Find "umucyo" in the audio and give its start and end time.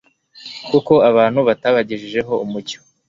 2.45-2.77